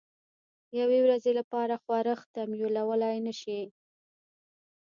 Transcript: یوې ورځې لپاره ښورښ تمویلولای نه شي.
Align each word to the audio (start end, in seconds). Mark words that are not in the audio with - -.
یوې 0.79 0.99
ورځې 1.05 1.31
لپاره 1.39 1.73
ښورښ 1.83 2.19
تمویلولای 2.35 3.17
نه 3.27 3.33
شي. 3.41 3.61